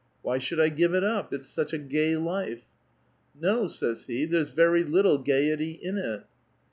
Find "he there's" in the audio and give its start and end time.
4.05-4.49